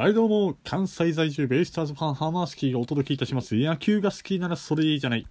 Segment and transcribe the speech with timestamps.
[0.00, 3.54] はいどうも、関西在住ベイスターズファンハマースキーがお届けいたします。
[3.54, 5.26] 野球が好きならそれいいじゃない。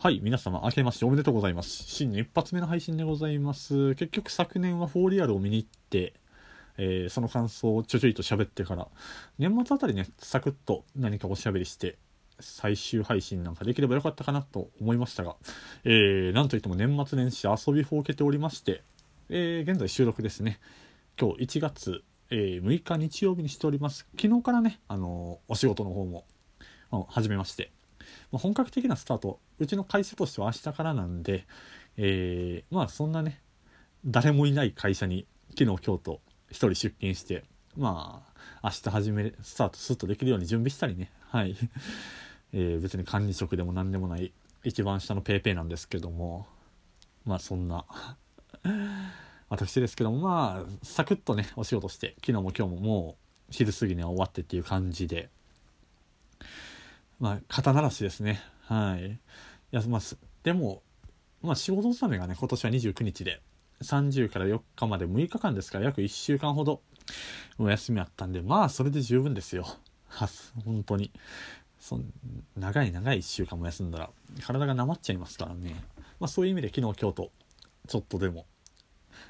[0.00, 1.84] はい、皆様、明けましておめでとうございます。
[1.84, 3.94] 新年一発目の配信でございます。
[3.94, 6.14] 結局昨年はフォーリアルを見に行って、
[6.78, 8.88] えーその感想をちょちょいと喋ってから、
[9.38, 11.96] 年末あたりね、サクッと何かおしゃべりして、
[12.40, 15.36] 最終配信なんかできればよかったかなと思いましたが、
[15.84, 18.82] えーなんといっても年末年始遊びほうけておりまして、
[19.28, 20.58] えー現在収録ですね。
[21.16, 22.02] 今日1月、
[22.34, 24.06] えー6日日曜日にしております。
[24.18, 26.24] 昨日からね、あのーお仕事の方も、
[27.08, 27.70] 始めまして、
[28.30, 31.46] まあ、本格的なスタート、うちの会社としては明日からなんで、
[31.98, 33.42] えーまあそんなね、
[34.06, 37.44] 誰もいない会社に昨日今日と一人出勤して、
[37.76, 41.54] まあ明日始め、スタートスッとできるように準備したりね、はい。
[42.54, 44.32] えー別に管理職でも何でもない
[44.64, 46.46] 一番下のペーペーなんですけども。
[47.26, 47.84] まあそんな。
[49.52, 53.16] 私ですけどもまあサクッとねお仕事して昨日も今日もも
[53.50, 55.28] う昼過ぎには終わってっていう感じで。
[57.20, 58.40] まあ肩慣らしですね。
[58.62, 59.10] はい。
[59.10, 59.18] い
[59.70, 60.82] やますでも
[61.42, 63.42] まあ仕事納めがね今年は29日で
[63.82, 66.80] 30から4日まで6日間ですから約1週間ほど
[67.58, 69.66] お休みあったんでまあそれで十分ですよ。
[70.08, 70.30] は
[70.64, 71.12] 本当に。
[71.78, 72.00] そ
[72.56, 74.10] 長い長い1週間も休んだら
[74.46, 75.74] 体がなまっちゃいますからね、
[76.20, 77.30] まあ、そういう意味で昨日今日と
[77.88, 78.46] ちょっとでも、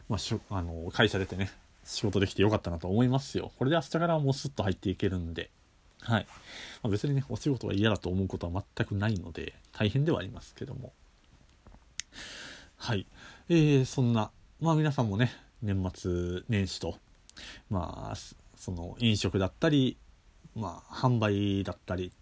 [0.08, 1.50] まあ、しょあの会社出てね
[1.84, 3.53] 仕事できてよかったなと思いますよ。
[3.58, 5.50] これで明日からもうスッと入っていけるんで。
[6.00, 6.27] はい、
[6.83, 10.92] まあ、別にねお仕事が嫌だと思うことは全くないので大変ではありますけども。
[12.77, 13.06] はい。
[13.48, 14.30] えー、そんな
[14.61, 16.97] まあ皆さんもね年末年始と
[17.70, 18.17] まあ
[18.56, 19.97] その飲食だったり
[20.55, 22.12] まあ、販売だったり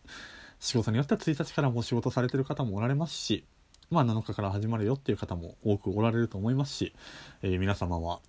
[0.58, 3.44] 仕事によっては1日からも仕事されてる方もおられますし、
[3.90, 6.94] まあ、7日から始まるよっていう方も多くおられると思いますし、
[7.42, 8.20] えー皆様は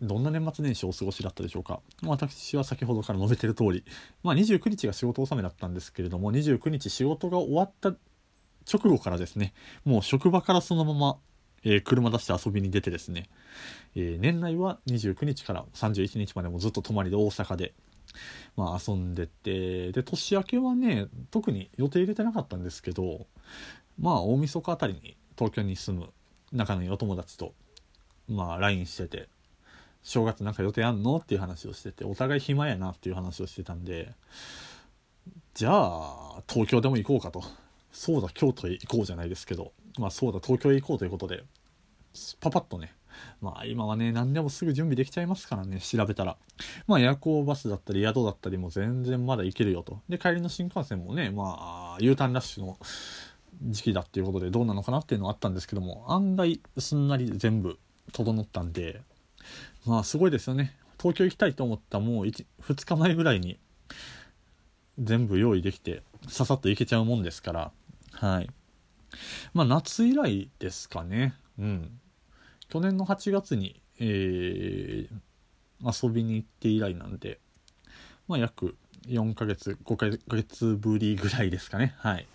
[0.00, 3.84] どんな年末年始をお過ごしだったでしょうか、私は先ほどから述べてる通り、
[4.22, 7.90] まあ、29日が仕事納めだったんですけれども29日仕事が終わった
[8.70, 9.52] 直後からですね
[9.84, 11.16] もう職場からそのまま、
[11.64, 13.28] えー車出して遊びに出てですね、
[13.94, 17.74] えー年内は29日から31日までもずっと泊まりで大阪で
[18.56, 23.26] まあ遊んでてで年明けはね特に予定入れてなかったんですけど
[24.00, 26.08] まあ大晦日あたりに東京に住む
[26.52, 27.52] 仲のいいお友達と
[28.28, 29.28] まあ LINE してて
[30.02, 34.12] 正月なんか予定あんのっていう話をしててお互い暇やなっていう話をしてたんで
[35.54, 37.42] じゃあ東京でも行こうかと。
[37.92, 41.42] そうだ京都へ行こうじゃないですけどまあそうだ東京へ行こうということで
[42.38, 42.92] パパッとね
[43.40, 46.36] まあ今はね何でもすぐ準備できちゃいますからね調べたら。
[46.86, 50.00] まあ夜行バスだったり宿だったりも全然まだ行けるよと。
[50.08, 52.78] で帰りの新幹線もねまあ U ターンラッシュの
[53.62, 57.78] 時期だっていうことでどうなのかなっていうのはあったんですけども案外すんなり全部
[58.12, 59.02] 整ったんで
[59.84, 60.76] まあすごいですよね。
[60.98, 62.44] 東京行きたいと思ったもう2
[62.84, 63.58] 日前ぐらいに
[64.98, 67.72] 全部用意できてささっと行けちゃうもんですから
[68.12, 68.50] はい。
[69.54, 71.34] まあ夏以来ですかね。
[71.58, 72.00] うん。
[72.68, 75.20] 去年の8月に、えー
[75.82, 77.40] 遊びに行って以来なんで、
[78.28, 81.94] まあ、約4ヶ月5ヶ月ぶりぐらいですかね。
[81.98, 82.26] はい。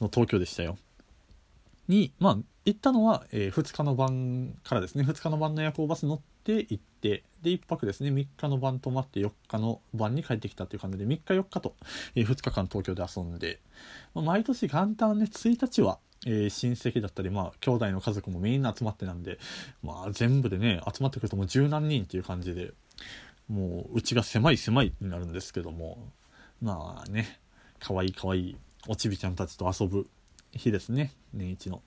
[0.00, 0.78] の東京でしたよ。
[1.88, 5.04] にまあ行ったのは、え2日の晩からですね。
[5.04, 8.10] 2日の晩の夜行バス乗って行ってで1泊ですね。
[8.10, 11.74] 3日の晩泊まって4日の晩に帰ってきたっていう感じで3日4日と、
[12.14, 13.60] え2日間東京で遊んで、
[14.14, 19.38] まあ、毎年元旦ね1日はえー親戚だったり、まあ、兄弟の家族もみんな集まってなんで、
[19.82, 22.72] まあ、全部でね集まってくるともう十何人っていう感じで。
[23.48, 26.12] もううちが狭い狭いになるんですけども。
[26.62, 27.40] まあね
[27.78, 28.56] 可愛い可愛い
[28.88, 30.06] おちびちゃんたちと遊ぶ
[30.52, 31.12] 日ですね。
[31.32, 31.82] 年一の。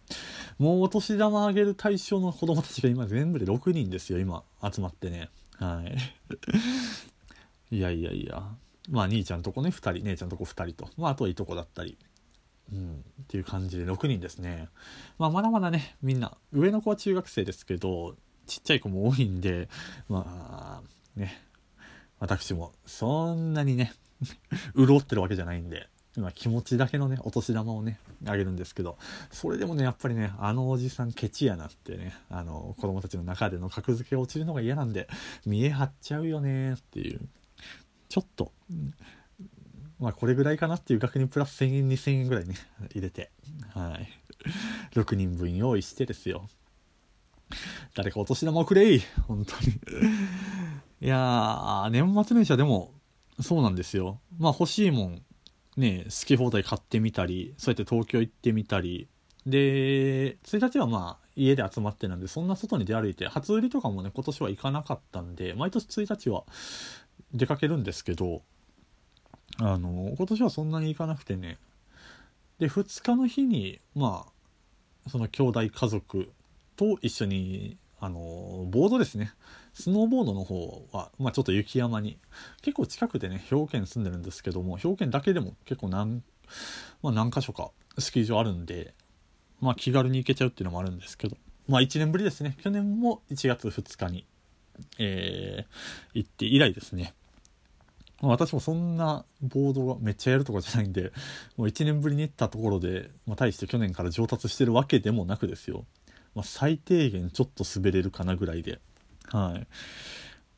[0.60, 5.30] もうお年玉あげる対象の子供たちが今全部で6人ですよ今集まってね。
[5.58, 5.98] はい。
[7.76, 8.56] いやいやいや。
[8.90, 10.04] まあ兄ちゃんとこね2人。
[10.04, 10.92] 姉ちゃんとこ2人と。
[10.98, 11.98] まああとはいとこだったり。
[12.72, 14.68] うん、っていう感じで6人ですね、
[15.18, 19.70] まあ、まだまだねみんな上の子は中学生ですけどちっちゃい子も多いんで
[20.10, 21.47] まあね。
[22.20, 23.94] 私もそんなにね
[24.76, 25.88] 潤ってるわけじゃないんで
[26.18, 28.98] 今気持ちだけのねお年玉をねあげるんですけど
[29.32, 35.08] それでもねやっぱりねあのおじさんケチやなってねあの子供たちの中での格付け落ちるのが嫌なんで
[35.46, 37.22] 見え張っちゃうよねっていう。
[38.10, 38.52] ちょっと
[40.00, 42.56] まあこれぐらいかなっていう額にプラス1000円2000円ぐらいね
[42.94, 43.32] 入れて
[43.74, 44.10] はい。
[44.96, 46.50] 6人分用意してですよ。
[47.96, 49.80] 誰かお年玉をくれい本当に。
[51.00, 52.92] いや年末年始はでも
[53.40, 54.20] そうなんですよ。
[54.40, 55.22] まあ欲しいもん
[55.76, 59.08] ね好き放題買ってみたりそうやって東京行ってみたり。
[59.46, 66.44] で1日はまあ家で集まってなんでそんな外に出歩いて初売りとかもね今年は行かなかったんで毎年1日は
[67.34, 68.42] 出かけるんですけど
[69.60, 71.60] あの今年はそんなに行かなくてね。
[72.60, 74.26] で2日の日にま
[75.06, 76.32] あその兄弟家族
[76.76, 79.32] と一緒にあのボードですね。
[79.74, 82.18] スノーボードの方は、まあ、ちょっと雪山に
[82.62, 86.24] 結構近くでね兵庫県住んでるんですけども兵庫県だけでも結構何,、
[87.04, 88.94] まあ、何箇所かスキー場あるんで、
[89.62, 92.56] まあ、気軽に行けちゃうっていうのもあるんですけどまあ1年ぶりですね。
[92.62, 94.26] 去年も1月2日に、
[95.00, 97.14] えー、行って以来ですね。
[98.22, 101.12] 私もそんなボードがめっちゃやるとかじゃないんで、
[101.56, 105.86] もう1年ぶりに行ったところで、まあ、大して去年から上達してるわけでもなくですよ。
[106.38, 108.80] まあ、最低限ちょっと滑れるかなぐらいで。
[109.26, 109.68] はい。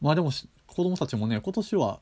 [0.01, 0.29] まあでも、
[0.67, 2.01] 子供たちもね、今年は、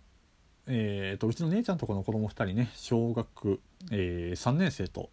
[0.65, 5.12] えーと、うちの姉ちゃんとこの子供2人ね、小学、えー、3年生と、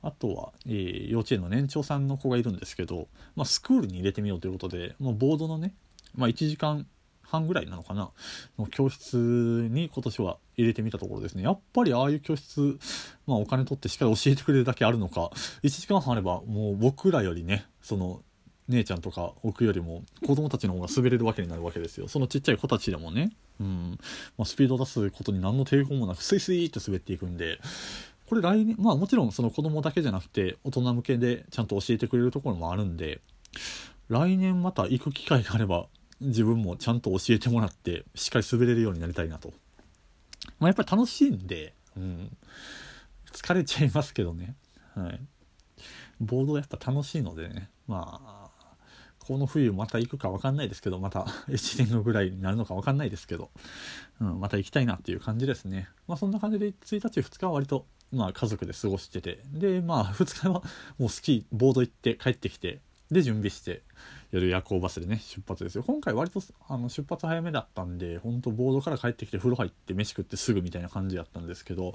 [0.00, 5.74] あとは、えー、幼稚園の年長さんの子がいるんですけど、まあ、スクールに入れてみようということで、まあ、ボードのね、
[6.14, 6.86] まあ、1時間
[7.32, 8.10] 半ぐらいなのかな？
[8.58, 11.42] の教室に今年は入れてみたところですね。
[11.42, 12.78] やっぱりああいう教室、
[13.26, 15.30] まあ、お金取ってしっかり教えてくれるだけあるのか。
[15.62, 18.20] 1時間半あればもう僕らよりねその
[18.68, 22.06] 姉ちゃんとか置くよりも子供たちの方が滑れるわけになるわけですよ。
[22.06, 23.98] そのちっちゃい子たちでもね、うん。
[24.36, 27.58] まあ、スピードを出すことに何の抵抗もなくスイスイって滑っていくんで。
[28.28, 33.20] これ来年まあもちろんその子供だけじゃなくて大人向けでちゃんと教えてくれるところもあるんで。
[34.08, 35.86] 来年また行く機会があれば
[36.22, 39.52] 自分もちゃんと教えてもらってしっかり滑れるようになりたいなと、
[40.58, 42.36] まあ、やっぱり楽しいんで、うん、
[43.32, 44.54] 疲れちゃいますけどね、
[44.94, 45.20] はい、
[46.20, 47.68] ボードやっぱ楽しいのでね。
[47.86, 48.42] まあ
[49.24, 53.50] この冬また行くか分かんないですけどまた 1年後ぐらいになるのか分かんないですけど、
[54.20, 55.88] うん、また行きたいなっていう感じですね。
[56.08, 59.42] まあそんな感じで1日2日は割とまあ家族で過ごしてて。
[59.52, 60.62] でまあ2日は
[60.98, 62.80] もうスキーボード行って帰ってきて
[63.10, 63.82] で準備して。
[64.32, 65.84] 夜夜行バスでね出発ですよ。
[65.86, 71.92] 今回割とあの出発早めだったんでほんとボードから帰ってきて風呂入って飯食ってすぐみたいな感じやったんですけど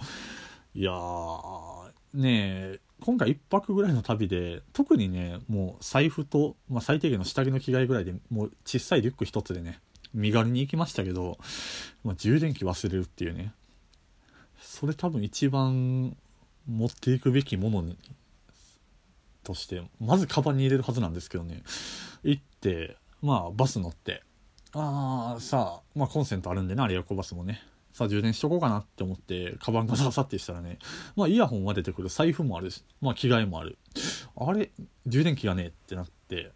[0.76, 9.80] いやーねえ今回1泊ぐらいの旅で特にねもう財布と、まあ、最低限の下着の着替えぐらいでもう小さいリュック1つでね
[10.14, 11.38] 身軽に行きましたけど、
[12.04, 13.54] まあ、充電器忘れるっていうね。
[14.60, 16.16] それ多分一番
[16.68, 17.98] 持っていくべきものに
[19.48, 21.64] としてまずカバンに入れるはずなんですけどね。
[22.24, 24.22] 行ってまあバス乗って
[24.74, 27.64] ああさあまあコンセントあるんでなあれ横バスもね。
[27.94, 30.80] さあ充電しとこうかなって思ってカバンがささってしたらね
[31.16, 32.10] まあイヤホンは出てくる。
[32.10, 33.78] 財布もあるしまあ着替えもある。
[34.36, 34.70] あれ
[35.06, 36.52] 充電器がねえってなって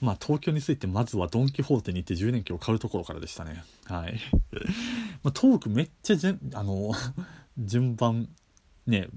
[0.00, 3.62] まあ東京に着いてまずはドン・キホーテに行って充電器を買うところからでしたね。
[3.84, 4.18] はい。
[5.22, 6.92] まあトークめっちゃじあの
[7.58, 8.30] 順番
[8.86, 9.08] ね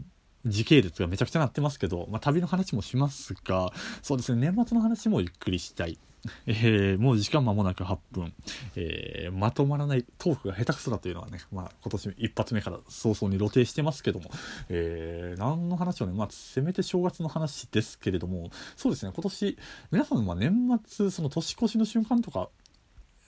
[0.45, 3.71] 時系列がめちゃくちゃなってますけど、まあ、旅の話もしますが、
[4.01, 5.97] そうですね、年末の話もゆっくりしたい。
[6.47, 8.33] えー、もう時間間もなく8分、
[8.75, 14.31] えー、まとまらないトークが下手くそだというのはね、まあ、今年一発目から早々に露呈してますけども、
[14.69, 19.57] えー、何の話をね、まあ、せめて正月の話ですけれども、そうですね、今年、
[19.91, 22.49] 皆さんは年末、その年越しの瞬間とか、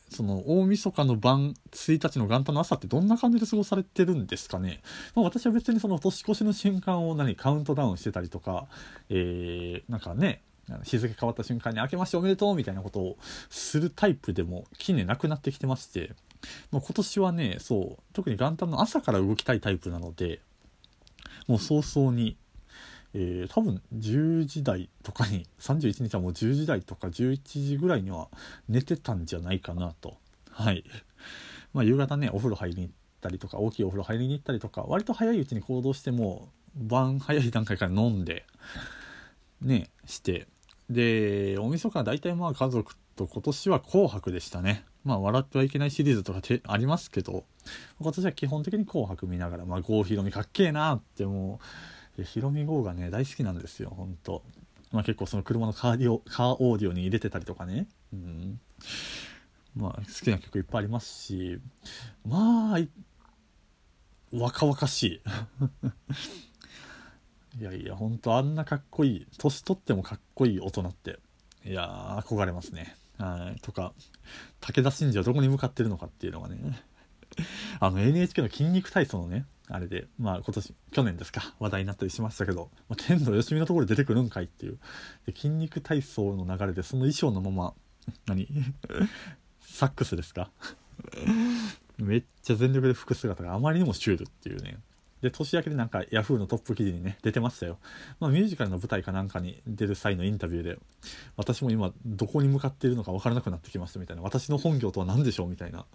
[0.09, 4.81] その大晦日の晩1日の元旦の朝ってどんな感じで過ごされてるんですかね、
[5.15, 8.67] まあ、私は別にその年越しの瞬間を何カウントダウンしてたりとか、
[9.09, 10.41] えー、なんかね
[10.83, 13.17] 日付変わった瞬間に明けましておめでとうみたいなことを
[13.49, 16.11] するタイプでも近年なくなってきてまして、
[16.71, 20.41] まあ、今年はねそう特に元旦の朝から動きたいタイプなので
[21.47, 22.37] もう早々に
[23.13, 28.29] えー、多分10時台とかに 31日はもう10時台とか11時ぐらいには
[28.67, 30.17] 寝てたんじゃないかなと。
[30.51, 30.83] はい。
[31.73, 38.45] まあ夕方ねお風呂入りに行ったりとか大きいお風呂入りに行ったりとか割と早いうちに行動しても晩早い段階から飲んで
[39.61, 40.47] ねして。
[40.89, 44.85] で大晦日は大体まあ家族と今年は紅白でしたね。
[45.03, 47.45] まあ笑ってはいけないシリーズとかてありますけど
[47.99, 51.65] 今年は基本的に紅白見ながらまあ郷ひろみかっけえなってもう
[52.23, 54.43] ヒロミ号がね大好きなんですよ本当。
[54.91, 57.87] まあ結構その車のカーディオカーオーディオに入れてたりとかね。
[58.13, 58.59] うん。
[59.75, 61.59] まあ好きな曲いっぱいありますし。
[62.25, 62.79] まあ
[64.31, 65.21] 若々しい。
[67.59, 71.19] いやいやほんとあんなかっこいい年取ってもかっこいい大人って。
[71.65, 72.95] いや憧れますね。
[73.17, 73.59] はい。
[73.61, 73.93] とか
[74.61, 76.57] 武田真治はどこに向かってるのかっていうのがね。
[77.79, 84.79] あの NHK の筋肉体操のねあれで、まあ今年、去年ですか、話題になったりしましたけど、まあ、天童よしみのところで出てくるんかいっていう。
[85.25, 87.73] で筋肉体操の流れで、その衣装のまま、
[88.25, 88.47] 何？
[89.61, 90.49] サックスですか？
[91.97, 94.77] めっちゃ全力で吹く姿があまりにもシュールっていうね。
[95.21, 97.79] で、年明けでなんか Yahoo のトップ記事にね、出てましたよ。
[98.19, 100.77] まあミュージカルの舞台かなんかに出る際のインタビューで、
[101.35, 105.85] 私も今どこに向かっているのか分からなくなってきましたみたいな、私の本業とは何でしょうみたいな、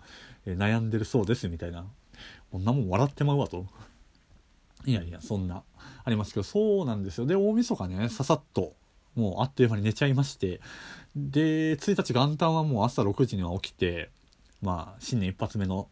[0.45, 1.87] えー、悩んでるそうですみたいな
[2.50, 3.67] こんなもん笑ってまうわと。
[4.85, 5.62] いやいや、そんな、
[6.05, 7.26] ありますけど、そうなんですよ。
[7.26, 8.75] で、大晦日ね、ささっと、
[9.14, 10.61] もうあっという間に寝ちゃいまして、
[11.14, 14.11] で、1日元旦はもう朝6時には起きて、
[14.61, 15.88] まあ、新年一発目の、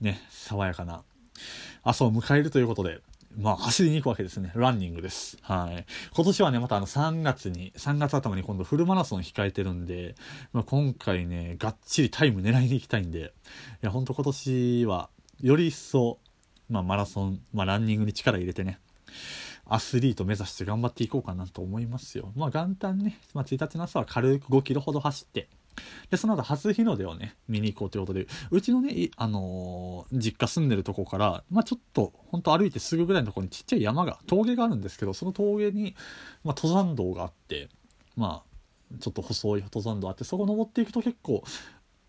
[0.00, 1.02] ね、爽やかな
[1.82, 3.00] 朝を迎えるということで、
[3.36, 4.52] まあ、走りに行くわけですね。
[4.54, 5.38] ランニングです。
[5.42, 5.86] はい。
[6.14, 10.14] 今年はね、またあの3月に、3月頭に今度フルマラソン控えてるんで、
[10.52, 13.24] まあ、今回ね、がっちりタイム狙いに行きたいんで、い
[13.80, 15.08] や、ほんと今年は、
[15.40, 16.18] より一層、
[16.68, 18.78] まあ、マラソン、まあ、ランニングに力入れてね、
[19.66, 22.32] アスリート目指して頑張っていこうかなと思いますよ。
[22.36, 25.48] まあ、元旦ね、まあ、1日の朝は軽く5キロほど走って、
[26.10, 35.94] で、その後初日の出をね、見に行こうということで、うちのね、あのー、実家住んでるとこから、まあちょっと、ほんと歩いてすぐぐらいのところにちっちゃい山が、峠があるんですけど、その峠に、
[36.44, 37.68] まあ登山道があって、
[38.16, 38.52] まあ、
[39.00, 41.42] ちょっと細い登山道あって、そこ登っていくと結構、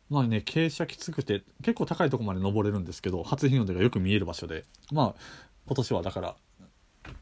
[0.10, 5.22] まあね、傾斜きつくて、結構高いとこまで登れるんですけど、初日の出がよく見える場所で、まあ、
[5.66, 6.36] 今年はだから、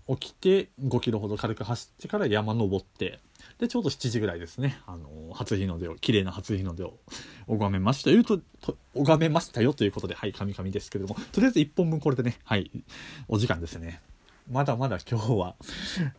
[0.07, 3.19] 起きて5キロほど軽く走ってから山登って、
[3.59, 6.97] で、ちょうど7時ぐらいですね、あの、初日の出を、綺麗な初日の出を
[7.47, 12.71] 拝めましたよと、と拝めましたよということで、はい、神々ですけれども、とりあえず1本分これでね、はい、
[13.27, 14.01] お時間ですね。
[14.50, 15.55] まだまだ今日は、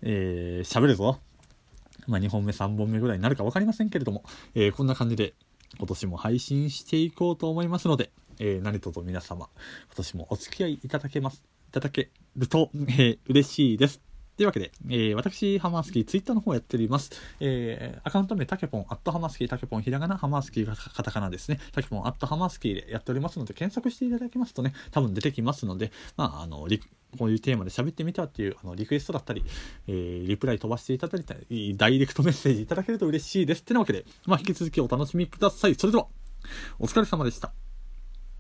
[0.03, 1.19] えー、喋るぞ。
[2.07, 5.35] まあ、2本目、3本目ぐらいになるか分かりませんけれども、えー、こんな感じで、
[5.79, 9.49] 今年も配信していこうと思いますので、えー、何卒皆様、
[9.87, 14.01] 今年もお付き合いいただけます、いただけると、えー、嬉しいです。
[14.37, 17.11] というわけで、えー、私、ハマースキー、ツイッターの方やっております。
[17.39, 21.61] えー、アカウント名、タケポン、アットハマースキー、タケポン、ひらがな、ハマースキーがカタカナですね。
[21.73, 26.67] タケポン、アットハマースキーでやっておりますので、検索していただきますとね、多分出てきますので、まあ、あの、
[27.19, 29.45] こういうテーマで喋ってみたっていうあのリクエストだったり、
[29.87, 33.61] えー、リプライ飛ばしていただいたり、ダイレクトメッセージいただけると嬉しいです。
[33.61, 35.75] ってなわけで、まあ、引き続きお楽しみください。
[35.75, 36.07] それでは、
[36.79, 37.53] お疲れ様でした。